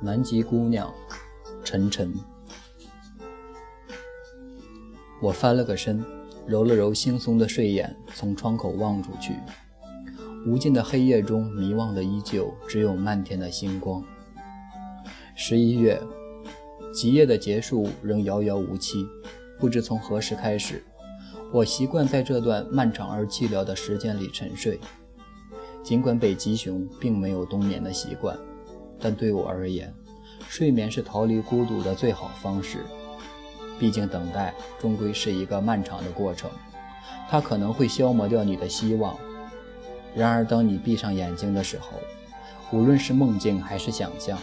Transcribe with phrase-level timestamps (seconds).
[0.00, 0.92] 南极姑娘，
[1.64, 2.12] 沉沉。
[5.22, 6.04] 我翻了个身，
[6.46, 9.34] 揉了揉惺忪的睡眼，从窗口望出去，
[10.46, 14.04] 无尽的黑夜中，迷望的依旧只有漫天的星光。
[15.34, 15.98] 十一月，
[16.92, 19.06] 极夜的结束仍遥遥无期，
[19.58, 20.84] 不知从何时开始，
[21.50, 24.78] 我习惯在这段漫长而寂寥的时间里沉睡。
[25.82, 28.38] 尽管北极熊并没有冬眠的习惯。
[29.00, 29.92] 但对我而言，
[30.48, 32.78] 睡眠是逃离孤独的最好方式。
[33.78, 36.50] 毕竟，等待终归是一个漫长的过程，
[37.28, 39.16] 它可能会消磨掉你的希望。
[40.14, 42.00] 然而，当你闭上眼睛的时候，
[42.72, 44.38] 无论是梦境还是想象，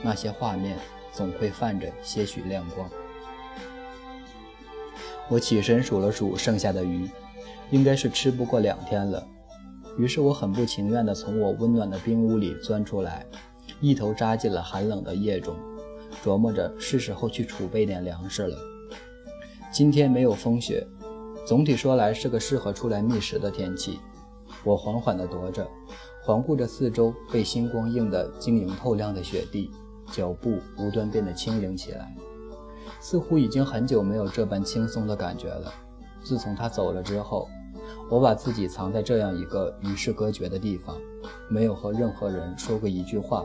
[0.00, 0.78] 那些画面
[1.12, 2.88] 总会泛着些许亮光。
[5.28, 7.10] 我起身数了数剩下的鱼，
[7.70, 9.26] 应该是吃不过两天了。
[9.98, 13.26] 于是我很不情愿地从我温暖的冰屋里钻出来。
[13.80, 15.54] 一头扎进了寒冷的夜中，
[16.24, 18.56] 琢磨着是时候去储备点粮食了。
[19.72, 20.86] 今天没有风雪，
[21.46, 24.00] 总体说来是个适合出来觅食的天气。
[24.64, 25.68] 我缓缓地踱着，
[26.24, 29.70] 环顾着四周被星光映得晶莹透亮的雪地，
[30.10, 32.16] 脚步无端变得轻盈起来，
[32.98, 35.72] 似乎已经很久没有这般轻松的感觉了。
[36.24, 37.46] 自从他走了之后，
[38.10, 40.96] 我把自己藏在这样一个与世隔绝的地方，
[41.48, 43.44] 没有和任何人说过一句话。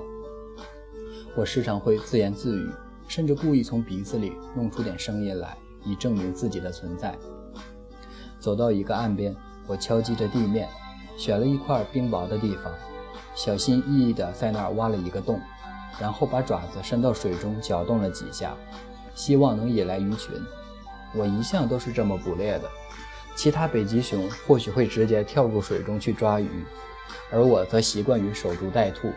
[1.36, 2.70] 我时常会自言自语，
[3.08, 7.18] 甚至故意从鼻子里弄出点声音来，以证明自己的存在。
[8.40, 10.70] 走到一个岸边，我敲击着地面，
[11.18, 12.72] 选了一块冰薄的地方，
[13.34, 15.42] 小心翼翼地在那儿挖了一个洞，
[16.00, 18.56] 然后把爪子伸到水中搅动了几下，
[19.16, 20.36] 希望能引来鱼群。
[21.16, 22.70] 我一向都是这么捕猎的，
[23.36, 26.64] 其他北极熊或许会直接跳入水中去抓鱼，
[27.32, 29.12] 而我则习惯于守株待兔。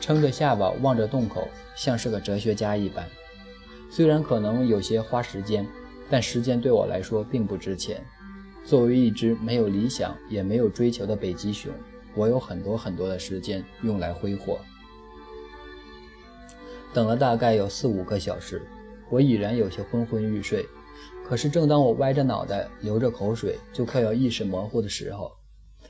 [0.00, 3.06] 撑着下巴望着洞口，像是个哲学家一般。
[3.90, 5.66] 虽然可能有些花时间，
[6.08, 8.02] 但时间对我来说并不值钱。
[8.64, 11.72] 作为一只没有理想也没有追求的北极熊，
[12.14, 14.58] 我有很多很多的时间用来挥霍。
[16.92, 18.62] 等了大概有四五个小时，
[19.08, 20.66] 我已然有些昏昏欲睡。
[21.24, 25.30] 可是正当我歪着脑袋流着口水，就快要意识模糊的时候，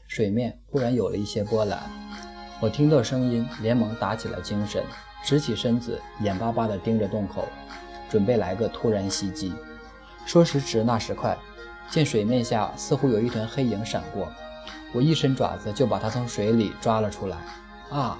[0.06, 2.29] 水面忽然有了一些波澜。
[2.62, 4.84] 我听到声音，连忙打起了精神，
[5.24, 7.48] 直起身子，眼巴巴地盯着洞口，
[8.10, 9.54] 准备来个突然袭击。
[10.26, 11.34] 说时迟，那时快，
[11.88, 14.30] 见水面下似乎有一团黑影闪过，
[14.92, 17.38] 我一伸爪子就把它从水里抓了出来。
[17.88, 18.18] 啊！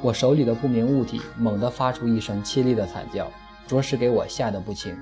[0.00, 3.30] 我手里的不明物体猛地发出一声凄厉的惨叫，
[3.66, 4.96] 着实给我吓得不轻。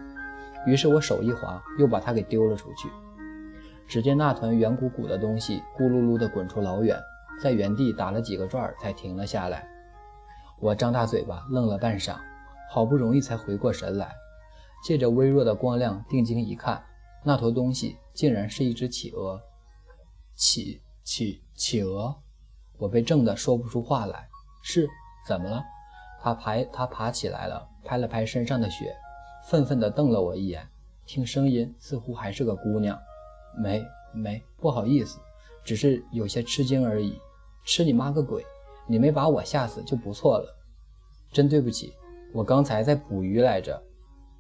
[0.67, 2.89] 于是我手一滑，又把它给丢了出去。
[3.87, 6.99] 只见那团圆鼓鼓的东西咕噜噜地滚出老远。
[7.41, 9.67] 在原地打了几个转，才停了下来。
[10.59, 12.17] 我张大嘴巴，愣了半晌，
[12.71, 14.15] 好不容易才回过神来，
[14.85, 16.85] 借着微弱的光亮，定睛一看，
[17.25, 19.41] 那坨东西竟然是一只企鹅。
[20.35, 22.15] 企企企鹅！
[22.79, 24.29] 我被震得说不出话来。
[24.63, 24.87] 是，
[25.27, 25.65] 怎么了？
[26.21, 28.95] 他爬，他爬起来了，拍了拍身上的雪，
[29.47, 30.69] 愤愤地瞪了我一眼。
[31.07, 32.99] 听声音，似乎还是个姑娘。
[33.59, 35.19] 没没，不好意思，
[35.65, 37.19] 只是有些吃惊而已。
[37.71, 38.45] 吃你妈个鬼！
[38.89, 40.57] 你没把我吓死就不错了。
[41.31, 41.95] 真对不起，
[42.33, 43.81] 我刚才在捕鱼来着。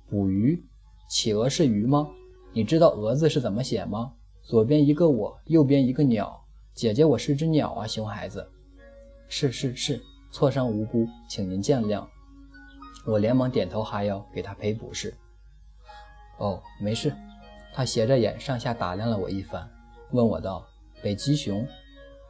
[0.08, 0.60] 捕鱼？
[1.08, 2.10] 企鹅是鱼吗？
[2.52, 4.12] 你知道“鹅”字是怎么写吗？
[4.42, 6.44] 左边一个我，右边一个鸟。
[6.74, 8.44] 姐姐，我是只鸟啊，熊孩子。
[9.28, 10.02] 是是是，
[10.32, 12.04] 挫伤无辜，请您见谅。
[13.06, 15.14] 我连忙点头哈腰，给他赔不是。
[16.38, 17.14] 哦，没事。
[17.72, 19.70] 他斜着眼上下打量了我一番，
[20.10, 20.66] 问我道
[21.00, 21.64] ：“北极熊？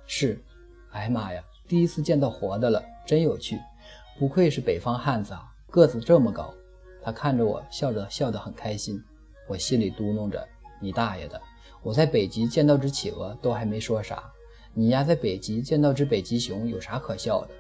[0.07, 0.39] 是。”
[0.93, 3.59] 哎妈呀，第一次见到活的了，真有趣！
[4.19, 6.53] 不愧是北方汉子啊，个子这么高。
[7.03, 9.03] 他看着我，笑着笑得很开心。
[9.49, 10.47] 我心里嘟囔着
[10.81, 11.41] ：“你大爷的！
[11.83, 14.31] 我在北极见到只企鹅都还没说啥，
[14.75, 17.55] 你丫在北极见到只北极熊有啥可笑的？”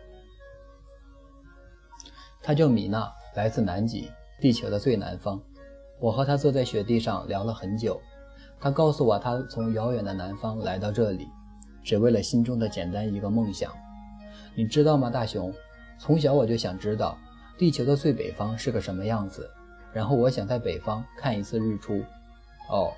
[2.42, 4.10] 他叫米娜，来自南极，
[4.40, 5.40] 地球的最南方。
[6.00, 8.00] 我和他坐在雪地上聊了很久。
[8.58, 11.28] 他告诉我，他从遥远的南方来到这里。
[11.90, 13.76] 只为了心中的简单一个梦想，
[14.54, 15.52] 你知道吗，大熊？
[15.98, 17.18] 从小我就想知道
[17.58, 19.50] 地球的最北方是个什么样子，
[19.92, 22.00] 然后我想在北方看一次日出。
[22.68, 22.92] 哦，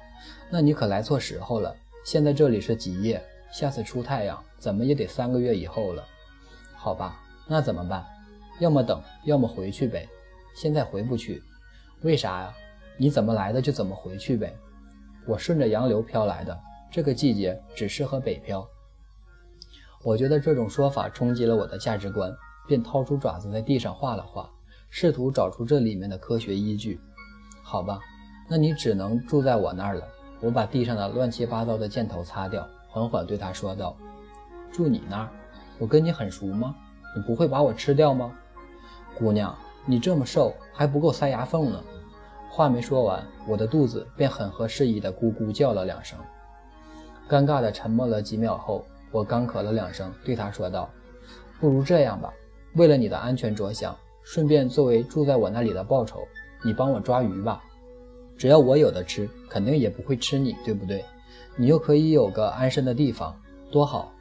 [0.51, 1.75] 那你可来错时候了。
[2.05, 3.19] 现在这里是极夜，
[3.51, 6.05] 下次出太阳怎么也得三个月以后了。
[6.75, 7.19] 好吧，
[7.49, 8.05] 那怎么办？
[8.61, 10.07] 要么等，要么回去呗。
[10.55, 11.43] 现在回不去，
[12.03, 12.55] 为啥呀？
[12.99, 14.55] 你怎么来的就怎么回去呗。
[15.27, 16.61] 我顺着洋流飘来的。
[16.91, 18.69] 这个季节只适合北漂。
[20.03, 22.33] 我觉得这种说法冲击了我的价值观。
[22.65, 24.49] 便掏出爪子在地上画了画，
[24.89, 27.01] 试图找出这里面的科学依据。
[27.61, 27.99] 好吧，
[28.49, 30.07] 那你只能住在我那儿了。
[30.41, 33.97] 我把地上的乱七八糟的箭头擦掉，缓缓对他说道
[34.73, 35.29] ：“住你那儿？
[35.79, 36.75] 我跟你很熟吗？
[37.17, 38.33] 你不会把我吃掉吗？
[39.19, 41.83] 姑娘，你这么瘦，还不够塞牙缝呢。”
[42.49, 46.17] 话没说完，我的肚子便很合时宜地咕咕叫了两声。
[47.29, 50.91] 尴尬地沉默了几秒后，我干咳了两声，对他说道
[51.61, 52.33] ：“不如这样吧，
[52.75, 56.27] 为了你的安全着想，顺便作为住在我那里的报酬，
[56.65, 57.63] 你帮我抓鱼吧。
[58.39, 61.05] 只要我有的吃，肯定也不会吃你，对不对？
[61.57, 63.39] 你又可以有个安身的地方，
[63.71, 64.13] 多好。”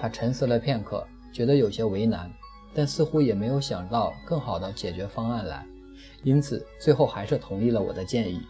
[0.00, 2.30] 他沉思了片刻，觉得有些为难，
[2.72, 5.66] 但似乎也没有想到更好的解决方案来。
[6.22, 8.40] 因此，最后还是同意了我的建议。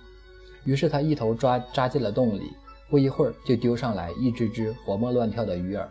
[0.65, 2.53] 于是他一头抓扎进了洞里，
[2.93, 5.89] 不一会儿就丢上来一只只活蹦乱跳的鱼儿。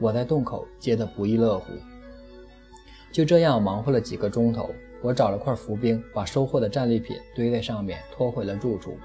[0.00, 1.66] 我在洞口接得不亦乐乎。
[3.12, 4.68] 就这样忙活了几个钟头，
[5.00, 8.96] 我找了块浮冰，把收获的战利品堆在上面，拖回了住处。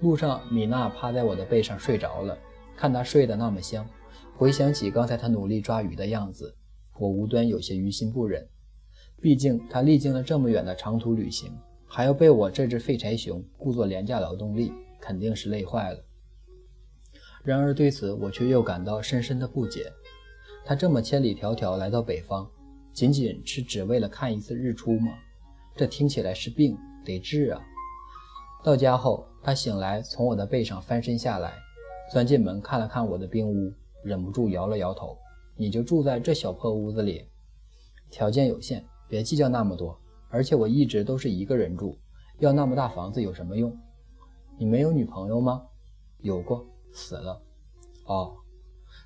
[0.00, 2.36] 路上，米娜趴在我的背上睡着了。
[2.76, 3.88] 看她睡得那么香，
[4.36, 6.54] 回想起刚才她努力抓鱼的样子，
[6.98, 8.46] 我无端有些于心不忍。
[9.18, 11.50] 毕竟她历经了这么远的长途旅行，
[11.86, 14.70] 还要被我这只废柴熊雇作廉价劳动力，
[15.00, 16.04] 肯定是累坏了。
[17.42, 19.92] 然而对此我却又感到深深的不解。
[20.64, 22.48] 他这么千里迢迢来到北方，
[22.92, 25.12] 仅仅是只为了看一次日出吗？
[25.74, 27.60] 这听起来是病，得治啊！
[28.62, 31.54] 到家后，他醒来，从我的背上翻身下来，
[32.12, 33.72] 钻进门看了看我的冰屋，
[34.04, 35.16] 忍不住摇了摇头
[35.56, 37.26] ：“你就住在这小破屋子里？
[38.10, 41.98] 条件有限。”别计较那么多，而且我一直都是一个人住，
[42.38, 43.76] 要那么大房子有什么用？
[44.56, 45.66] 你没有女朋友吗？
[46.20, 47.40] 有过，死了。
[48.06, 48.34] 哦，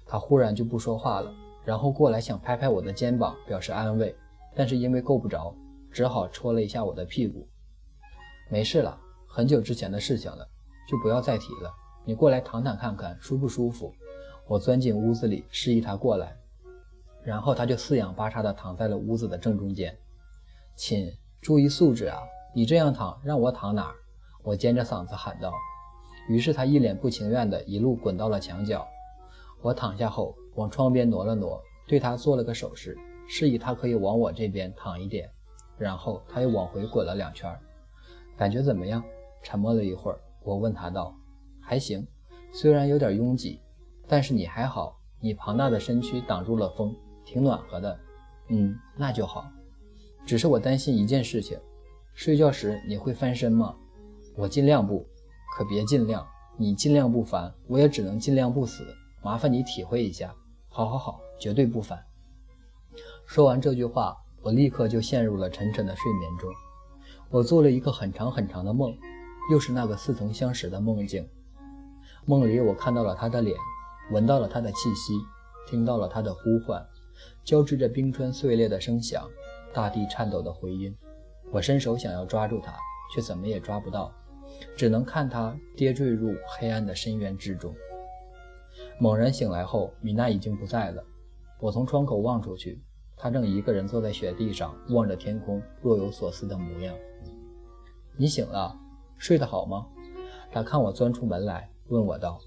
[0.06, 1.32] 他忽然就不说话了，
[1.64, 4.14] 然后过来想拍拍我的肩膀表示安慰，
[4.54, 5.54] 但是因为够不着，
[5.90, 7.46] 只好戳了一下我的屁股。
[8.50, 10.46] 没事了，很久之前的事情了，
[10.88, 11.72] 就不要再提了。
[12.04, 13.92] 你过来躺躺看看舒不舒服？
[14.46, 16.36] 我钻进屋子里示意他过来。
[17.22, 19.96] 然后他就四仰八叉地躺在了屋子的正中间。
[20.76, 21.10] 亲，
[21.40, 22.18] 注意素质啊！
[22.54, 23.94] 你这样躺，让我躺哪儿？
[24.42, 25.50] 我尖着嗓子喊道。
[26.28, 28.86] 于是他一脸不情愿地一路滚到了墙角。
[29.62, 35.30] 我躺下后，往窗边挪了挪，对他做了个手势，示意他可以往我这边躺一点。
[35.76, 37.50] 然后他又往回滚了两圈。
[38.36, 39.02] 感觉怎么样？
[39.42, 41.14] 沉默了一会儿，我问他道
[41.60, 42.06] ：“还行，
[42.52, 43.60] 虽然有点拥挤，
[44.06, 46.94] 但是你还好，你庞大的身躯挡住了风。”
[47.24, 47.98] 挺暖和的，
[48.48, 49.50] 嗯，那就好。
[50.26, 51.58] 只是我担心一件事情，
[52.12, 53.74] 睡觉时你会翻身吗？
[54.36, 55.06] 我尽量不，
[55.54, 56.26] 可别尽量。
[56.56, 58.84] 你尽量不烦，我也只能尽量不死。
[59.22, 60.34] 麻烦你体会一下。
[60.68, 62.04] 好，好，好，绝对不烦。
[63.26, 66.50] 说完这句话，我立刻就陷入了沉沉的睡眠中。
[67.30, 68.96] 我做了一个很长很长的梦，
[69.50, 71.28] 又是那个似曾相识的梦境。
[72.24, 73.56] 梦里我看到了他的脸，
[74.12, 75.18] 闻到了他的气息，
[75.68, 76.84] 听到了他的呼唤。
[77.44, 79.28] 交织着冰川碎裂的声响，
[79.72, 80.94] 大地颤抖的回音。
[81.50, 82.74] 我伸手想要抓住他，
[83.14, 84.12] 却怎么也抓不到，
[84.76, 87.74] 只能看他跌坠入黑暗的深渊之中。
[88.98, 91.04] 猛然醒来后，米娜已经不在了。
[91.60, 92.82] 我从窗口望出去，
[93.16, 96.94] 她正一个人坐在雪地上，望着天空，若有所思的模样。
[98.16, 98.76] 你醒了，
[99.16, 99.86] 睡得好吗？
[100.50, 102.38] 她看我钻出门来，问我道：“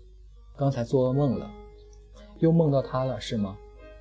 [0.57, 1.49] 刚才做噩梦了，
[2.39, 3.57] 又梦到他了，是吗？”“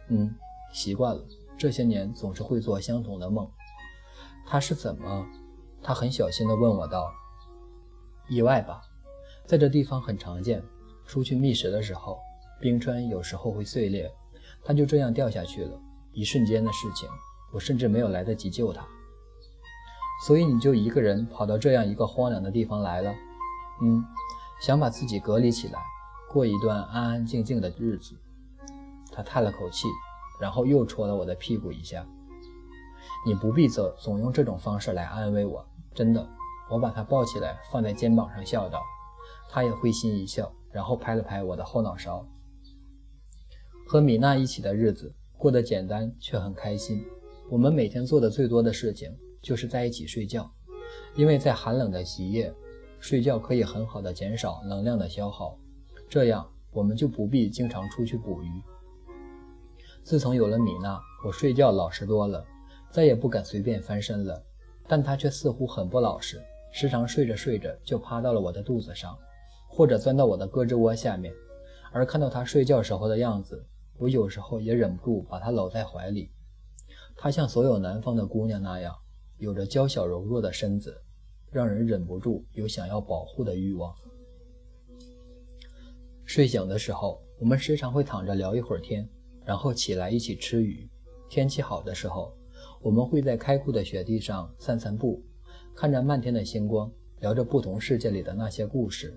[0.09, 0.35] 嗯。”
[0.73, 1.25] 习惯了，
[1.57, 3.49] 这些年总是会做相同的梦。
[4.47, 5.27] 他是怎么？
[5.83, 7.11] 他很小心地问我道
[8.29, 8.83] ：“意外吧，
[9.45, 10.63] 在这地方很常见。
[11.07, 12.19] 出去觅食的时候，
[12.61, 14.11] 冰川有时候会碎裂，
[14.65, 15.81] 它就这样掉下去了。
[16.13, 17.09] 一瞬间的事情，
[17.53, 18.87] 我甚至没有来得及救他。
[20.27, 23.15] 所以你就一个人跑到这样一个荒凉的地方来了？
[23.83, 24.05] 嗯，
[24.61, 25.81] 想把自己隔离起来，
[26.33, 28.15] 过一段安安静静的日子。”
[29.13, 29.87] 他叹了口气。
[30.39, 32.07] 然后又戳了我的屁股一下。
[33.27, 36.29] 你不必总总用这种方式来安慰我，真的。
[36.71, 38.81] 我把他抱起来，放在肩膀上，笑道。
[39.49, 42.27] 他也会心一笑，然后拍了拍我的后脑勺。
[43.87, 47.05] 和米娜一起的日子过得简单却很开心。
[47.49, 50.51] 我们每天做的最多的事情就是在一起睡觉，
[51.15, 52.53] 因为在寒冷的极夜，
[52.99, 55.57] 睡觉可以很好的减少能量的消耗，
[56.09, 58.49] 这样我们就不必经常出去捕鱼。
[60.03, 62.45] 自从有了米娜，我睡觉老实多了，
[62.91, 64.43] 再也不敢随便翻身了。
[64.89, 66.41] 但她却似乎很不老实，
[66.79, 69.17] 时常睡着睡着就趴到了我的肚子上，
[69.67, 71.33] 或者钻到我的胳肢窝下面。
[71.91, 73.65] 而看到她睡觉时候的样子，
[73.97, 76.31] 我有时候也忍不住把她搂在怀里。
[77.17, 78.95] 她像所有南方的姑娘那样，
[79.39, 80.95] 有着娇小柔弱的身子，
[81.51, 83.95] 让人忍不住有想要保护的欲望。
[86.27, 89.09] 睡醒的时候，我们时常会躺着聊一会儿天，
[89.47, 90.87] 然后起来一起吃鱼。
[91.31, 92.37] 天气好的时候，
[92.83, 95.25] 我们会在开阔的雪地上散散步，
[95.77, 96.91] 看着漫天的星光，
[97.21, 99.15] 聊着不同世界里的那些故事。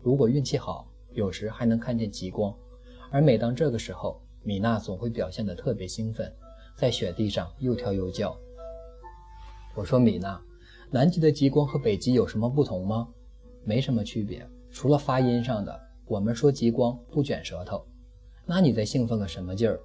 [0.00, 2.54] 如果运气好，有时还能看见极光。
[3.10, 6.34] 而每当这个时候，米娜总会表现得特别兴奋，
[6.78, 8.34] 在雪地上又跳又叫。
[9.74, 10.40] 我说：“米娜，
[10.90, 13.06] 南极的极光和北极有什么不同吗
[13.62, 17.84] ？”“没什么区别，除了发音上的。”我们说极光不卷舌头，
[18.46, 19.78] 那你在兴奋个什么劲儿？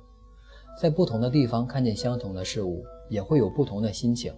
[0.79, 4.33] 在不同的地方看见相同的事物，也会有不同的心情。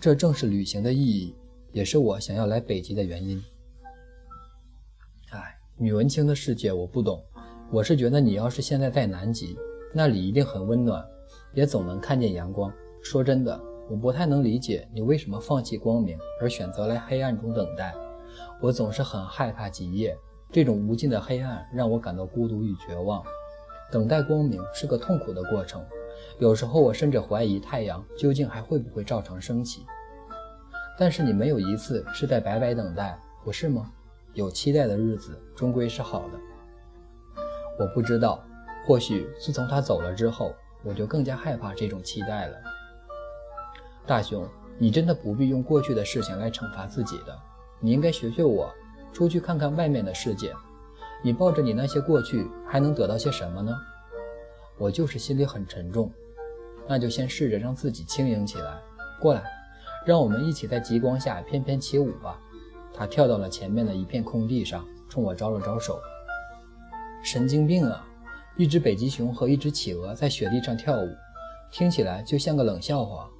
[0.00, 1.36] 这正是旅行的意义，
[1.72, 3.38] 也是我想要来北极的原因。
[5.30, 7.22] 哎，女文青的世界我不懂。
[7.70, 9.58] 我是觉得你要是现在在南极，
[9.92, 11.04] 那里一定很温暖，
[11.52, 12.72] 也总能看见阳光。
[13.02, 17.94] 说真的，我不太能理解你为什么放弃光明而选择来黑暗中等待。
[18.62, 20.16] 我总是很害怕极夜。
[20.50, 23.22] 这种无尽的黑暗让我感到孤独与绝望，
[23.92, 25.84] 等待光明是个痛苦的过程。
[26.40, 29.84] 有时候我甚至怀疑太阳究竟还会不会照常升起。
[30.98, 33.92] 但是你没有一次是在白白等待，不是吗？
[34.32, 36.40] 有期待的日子终归是好的。
[37.78, 38.42] 我不知道，
[38.86, 42.56] 或许自从他走了之后，我就更加害怕这种期待了。
[44.06, 47.38] 大雄，你真的不必用过去的事情来惩罚自己的，
[47.80, 48.72] 你应该学学我。
[49.12, 50.54] 出去看看外面的世界，
[51.22, 53.76] 你抱着你那些过去，还能得到些什么呢？
[54.78, 56.10] 我就是心里很沉重，
[56.90, 58.76] 那就先试着让自己轻盈起来。
[59.20, 59.44] 过来，
[60.04, 62.36] 让我们一起在极光下翩翩起舞吧。
[62.92, 66.00] 他跳到了前面的一片空地上，冲我招了招手。
[67.22, 68.04] 神经病啊！
[68.56, 71.08] 一只北极熊和一只企鹅在雪地上跳舞，
[71.70, 73.30] 听起来就像个冷笑话。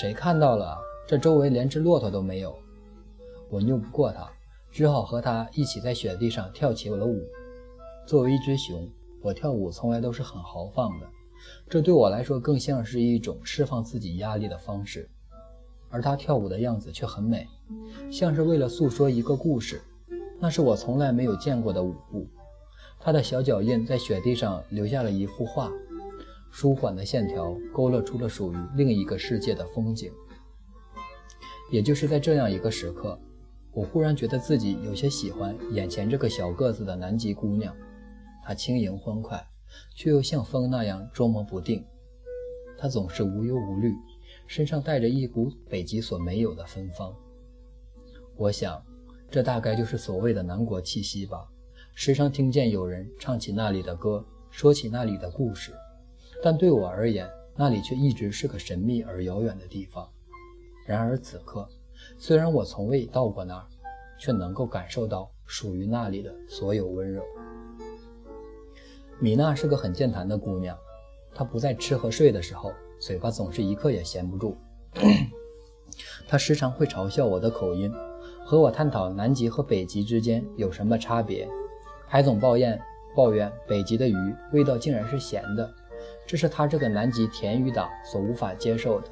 [0.00, 0.78] 谁看到了？
[1.04, 2.56] 这周围连只骆驼都没有。
[3.50, 4.30] 我拗不过他。
[4.70, 7.20] 只好和他一起在雪地上跳起了舞。
[8.06, 8.88] 作为一只熊，
[9.20, 11.06] 我跳舞从来都是很豪放的，
[11.68, 15.08] 这对我来说更像是一种释放自己压力的方式。
[15.90, 17.46] 而他跳舞的样子却很美，
[18.10, 19.80] 像是为了诉说一个故事。
[20.38, 22.26] 那是我从来没有见过的舞步。
[23.00, 25.70] 他的小脚印在雪地上留下了一幅画，
[26.50, 30.12] 舒缓的线条勾勒出了属于另一个世界的风景。
[31.70, 33.18] 也就是在这样一个时刻。
[33.72, 37.74] 我忽然觉得自己有些喜欢眼前这个小个子的南极姑娘，
[38.44, 39.42] 她轻盈欢快，
[39.94, 41.84] 却又像风那样捉摸不定。
[42.76, 43.94] 她总是无忧无虑，
[44.46, 47.14] 身上带着一股北极所没有的芬芳。
[48.36, 48.82] 我想，
[49.30, 51.48] 这大概就是所谓的南国气息吧。
[51.94, 55.72] 时常听见有人唱起那里的歌，说起那里的故事，
[56.42, 60.08] 但对我而言，那里却一直是个神秘而遥远的地方。
[60.86, 61.68] 然而此刻。
[62.16, 63.66] 虽然我从未到过那儿，
[64.20, 67.24] 却能够感受到属于那里的所有温柔。
[69.20, 70.78] 米娜是个很健谈的姑娘，
[71.34, 74.56] 她不在吃和睡的时候，嘴巴总是一刻也闲不住。
[76.28, 77.92] 她时常会嘲笑我的口音，
[78.44, 81.48] 和我探讨南极和北极之间有什么差别，
[82.06, 82.80] 还总抱怨
[83.16, 84.14] 抱怨北极的鱼
[84.52, 85.68] 味道竟然是咸的，
[86.24, 89.08] 这是她这个南极甜鱼党所无法接受的。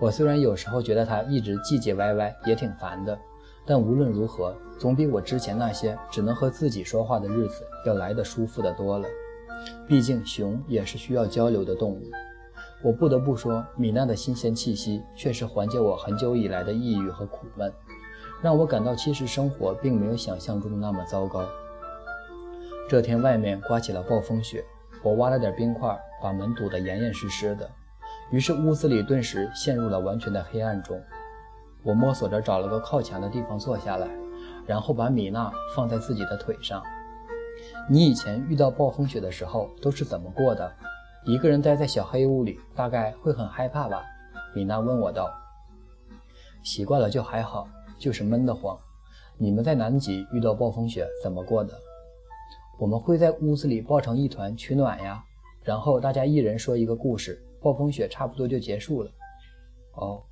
[0.00, 3.18] 我虽然有时候觉得她一直唧唧歪歪，也挺烦的，
[3.70, 9.06] 但无论如何，总比我之前那些只能和自己说话的日子要来得舒服的多了。
[9.86, 12.02] 毕竟熊也是需要交流的动物。
[12.82, 17.72] 我不得不说，米娜的新鲜气息确实缓解我很久以来的抑郁和苦闷，
[18.42, 21.44] 让我感到其实生活并没有想象中那么糟糕。
[22.88, 24.64] 这天外面刮起了暴风雪，
[25.00, 27.70] 我挖了点冰块，把门堵得严严实实的。
[28.32, 31.00] 于是屋子里顿时陷入了完全的黑暗中。
[31.82, 34.08] 我摸索着找了个靠墙的地方坐下来，
[34.66, 36.82] 然后把米娜放在自己的腿上。
[37.88, 40.72] 你以前遇到暴风雪的时候都是怎么过的？
[41.24, 44.02] 一个人待在小黑屋里，大概会很害怕吧？
[44.54, 45.30] 米娜问我道。
[46.62, 47.68] 习惯了就还好，
[47.98, 48.78] 就是闷得慌。
[49.36, 51.74] 你们在南极遇到暴风雪怎么过的？
[52.78, 55.22] 我们会在屋子里抱成一团取暖呀，
[55.62, 57.42] 然后大家一人说一个故事。
[57.60, 59.10] 暴风雪差不多就结束了。
[59.92, 60.22] 哦，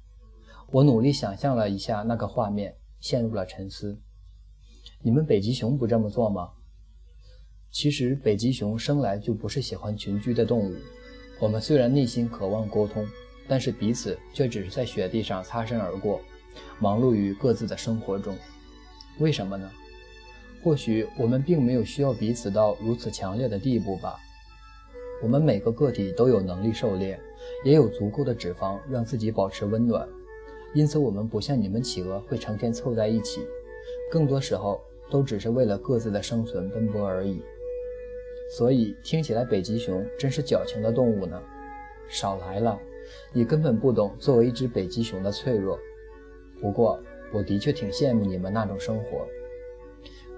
[0.70, 3.98] 我努力想象了一下那个画面，陷入了沉思。
[5.00, 6.50] 你们北极熊不这么做吗？
[7.70, 10.74] 其实北极熊生来就不是喜欢群居的动物。
[11.40, 13.06] 我们虽然内心渴望沟通，
[13.48, 16.20] 但是彼此却只是在雪地上擦身而过，
[16.78, 18.36] 忙碌于各自的生活中。
[19.20, 19.70] 为什么呢？
[20.62, 24.18] 或许我们并没有需要彼此到如此强烈的地步吧。
[25.22, 27.18] 我们每个个体都有能力狩猎，
[27.64, 30.06] 也有足够的脂肪让自己保持温暖。
[30.78, 33.40] 因此，我们不像你们企鹅会成天凑在一起，
[34.12, 34.80] 更多时候
[35.10, 37.42] 都只是为了各自的生存奔波而已。
[38.48, 41.42] 所以，听起来北极熊真是矫情的动物呢。
[42.06, 42.78] 少来了，
[43.32, 45.76] 你根本不懂作为一只北极熊的脆弱。
[46.60, 47.00] 不过，
[47.32, 49.26] 我的确挺羡慕你们那种生活。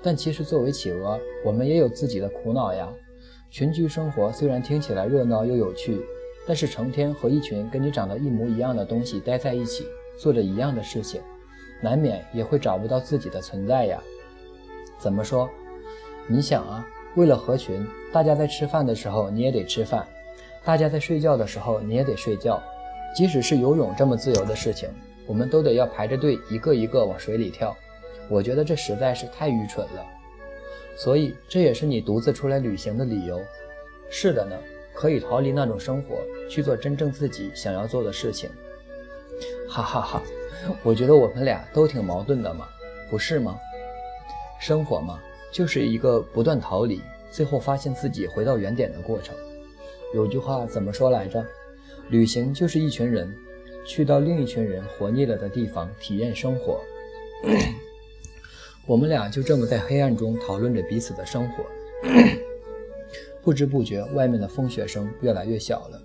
[0.00, 2.90] 但其实，作为企鹅，我们也有自己的苦恼呀。
[3.50, 6.00] 群居生活虽然听起来热闹又有趣，
[6.47, 9.85] 但是成天和一群跟你长得一模一样的东西待在一起，
[10.21, 11.19] 做着一样的事情，
[11.81, 13.99] 难免也会找不到自己的存在呀。
[14.99, 15.49] 怎么说？
[16.27, 16.87] 你想啊，
[17.17, 20.07] 为了合群，大家在吃饭的时候你也得吃饭，
[20.62, 22.62] 大家在睡觉的时候你也得睡觉，
[23.17, 24.91] 即使是游泳这么自由的事情，
[25.27, 27.75] 我们都得要排着队一个一个往水里跳。
[28.29, 30.05] 我觉得这实在是太愚蠢了，
[30.97, 33.41] 所以这也是你独自出来旅行的理由。
[34.11, 34.55] 是的呢，
[34.93, 38.50] 可以逃离那种生活，去做真正自己想要做的事情。
[39.68, 40.23] 哈哈哈，
[40.82, 42.66] 我觉得我们俩都挺矛盾的嘛，
[43.11, 43.59] 不是吗？
[44.61, 45.20] 生活嘛，
[45.52, 49.35] 就是一个不断逃离，最后发现自己回到原点的过程。
[50.12, 51.44] 有句话怎么说来着？
[52.09, 53.32] 旅行就是一群人
[53.87, 56.80] 去到另一群人活腻了的地方体验生活。
[58.87, 61.64] 我们俩就这么在黑暗中讨论着彼此的生活，
[63.40, 66.02] 不知不觉，外面的风雪声越来越小了。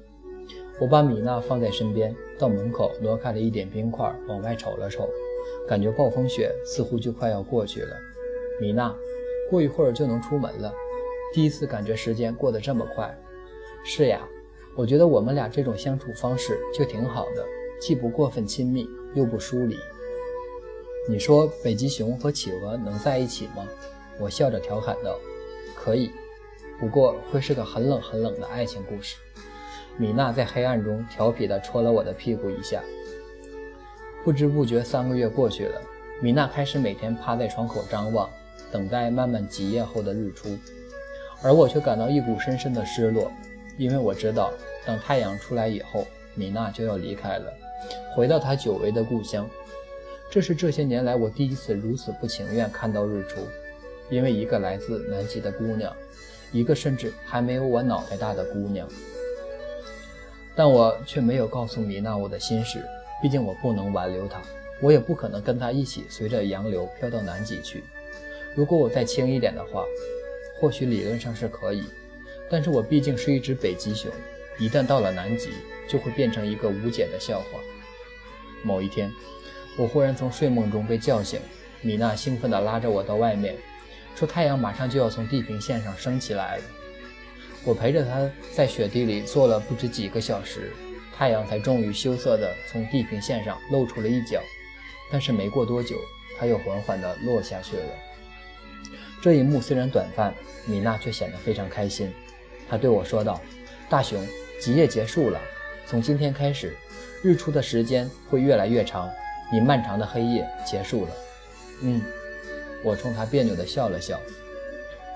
[0.80, 5.10] 我把米娜放在身边，到门口挪开了一点冰块，往外瞅了瞅，
[5.68, 7.96] 感觉暴风雪似乎就快要过去了。
[8.60, 8.94] 米娜，
[9.50, 10.74] 过一会儿就能出门了。
[11.34, 13.18] 第一次感觉时间过得这么快。
[13.86, 14.28] 是呀，
[14.76, 17.46] 我觉得我们俩这种相处方式就挺好的，
[17.80, 19.78] 既不过分亲密，又不疏离。
[21.08, 23.66] 你说北极熊和企鹅能在一起吗？
[24.20, 25.20] 我笑着调侃道
[25.76, 26.10] ：“可以，
[26.80, 29.18] 不过会是个很冷很冷的爱情故事。”
[29.98, 32.82] 米娜在黑暗中调皮地戳了我的屁股一下。
[34.24, 35.82] 不知不觉，三个月过去了，
[36.22, 38.30] 米娜开始每天趴在窗口张望，
[38.72, 40.58] 等待漫漫极夜后的日出，
[41.42, 43.32] 而我却感到一股深深的失落，
[43.78, 44.52] 因为我知道，
[44.86, 47.54] 等太阳出来以后，米娜就要离开了，
[48.16, 49.48] 回到她久违的故乡。
[50.30, 53.40] 这是这些年来我第一次如此不情愿看到日出，
[54.10, 55.96] 因为一个来自南极的姑娘，
[56.52, 58.88] 一个甚至还没有我脑袋大的姑娘。
[60.56, 62.84] 但我却没有告诉米娜我的心事，
[63.22, 64.42] 毕竟我不能挽留她，
[64.82, 67.84] 我也不可能跟她一起随着洋流飘到南极去。
[68.56, 69.84] 如果我再轻一点的话，
[70.60, 71.84] 或许理论上是可以，
[72.50, 74.10] 但是我毕竟是一只北极熊，
[74.58, 75.50] 一旦到了南极，
[75.88, 77.60] 就会变成一个无解的笑话。
[78.64, 79.12] 某一天。
[79.78, 81.38] 我忽然从睡梦中被叫醒，
[81.82, 83.58] 米娜兴奋地拉着我到外面，
[84.16, 86.64] 说太阳马上就要从地平线上升起来了。
[87.66, 90.72] 我陪着他在雪地里坐了不知几个小时，
[91.18, 94.40] 太阳才终于羞涩地从地平线上露出了一角。
[95.12, 95.96] 但是没过多久，
[96.38, 97.84] 它又缓缓地落下去了。
[99.22, 100.34] 这一幕虽然短暂，
[100.66, 102.14] 米娜却显得非常开心。
[102.70, 103.42] 她对我说道
[103.90, 104.24] ：“大熊，
[104.62, 105.42] 极夜结束了，
[105.88, 106.76] 从今天开始，
[107.24, 109.12] 日出的时间会越来越长。”
[109.54, 111.12] 你漫长的黑夜结束了，
[111.84, 112.02] 嗯，
[112.84, 114.20] 我冲他别扭地笑了笑。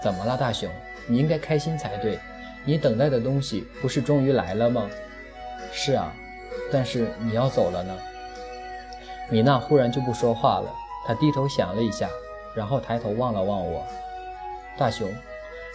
[0.03, 0.69] 怎么了，大熊？
[1.07, 2.19] 你应该开心才对。
[2.65, 4.89] 你等待的东西不是终于来了吗？
[5.71, 6.13] 是啊，
[6.71, 7.97] 但是你要走了呢。
[9.29, 10.73] 米娜忽然就不说话了，
[11.05, 12.09] 她低头想了一下，
[12.55, 13.85] 然后抬头望了望我。
[14.77, 15.11] 大熊，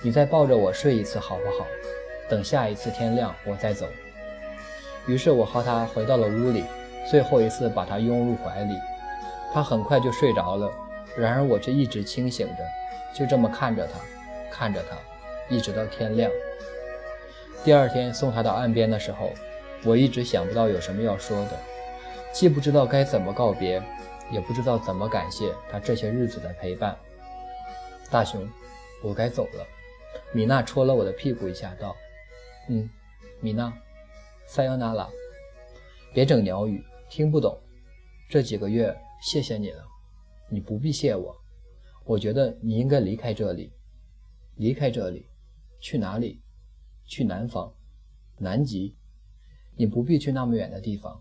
[0.03, 1.67] 你再抱着我睡一次好不好？
[2.29, 3.87] 等下一次天亮我再走。
[5.07, 6.65] 于是我和他回到了屋里。
[7.07, 8.75] 最后一次把他拥入怀里，
[9.53, 10.73] 他很快就睡着了。
[11.15, 12.65] 然而我却一直清醒着，
[13.15, 14.01] 就这么看着他，
[14.51, 14.97] 看着他，
[15.55, 16.31] 一直到天亮。
[17.65, 19.33] 第二天送他到岸边的时候，
[19.85, 21.59] 我一直想不到有什么要说的，
[22.31, 23.83] 既不知道该怎么告别，
[24.31, 26.95] 也不知道怎么感谢他这些日子的陪伴。
[28.11, 28.47] 大熊，
[29.03, 29.67] 我该走了。
[30.35, 31.97] 米娜戳了我的屁股一下，道
[32.69, 32.87] ：“嗯，
[33.41, 33.73] 米娜，
[34.47, 35.09] 塞尤娜拉，
[36.13, 37.57] 别整鸟语。”听不懂，
[38.29, 39.83] 这几个月谢谢你了，
[40.51, 41.35] 你不必谢我。
[42.05, 43.73] 我觉得你应该离开这里，
[44.57, 45.25] 离开这里，
[45.81, 46.43] 去哪里？
[47.07, 47.73] 去南方，
[48.39, 48.97] 南极。
[49.77, 51.21] 你不必去那么远的地方，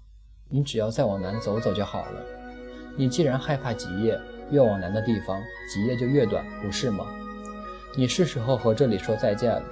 [0.50, 2.22] 你只要再往南走走就好了。
[2.96, 4.20] 你既然害怕极夜，
[4.52, 5.42] 越往南的地方
[5.74, 7.06] 极夜就越短，不是吗？
[7.96, 9.64] 你是时候和这里说再见了，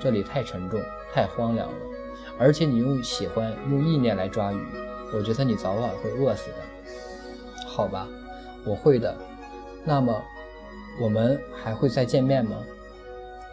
[0.00, 0.80] 这里太沉重，
[1.12, 1.78] 太荒凉了，
[2.38, 4.58] 而且你又喜欢用意念来抓鱼。
[5.12, 8.08] 我觉得你早晚会饿死的，好吧，
[8.66, 9.16] 我会的。
[9.84, 10.20] 那么，
[11.00, 12.56] 我们还会再见面吗？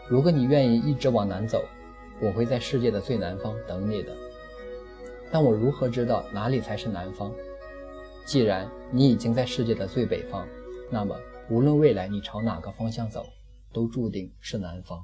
[0.07, 1.63] 如果你愿意一直往南走，
[2.21, 4.15] 我会在世界的最南方等你的。
[5.31, 7.33] 但我如何知道哪里才是南方？
[8.25, 10.47] 既然你已经在世界的最北方，
[10.89, 11.17] 那么
[11.49, 13.25] 无论未来你朝哪个方向走，
[13.73, 15.03] 都注定是南方。